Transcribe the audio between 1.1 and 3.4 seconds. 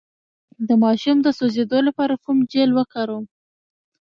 د سوځیدو لپاره کوم جیل وکاروم؟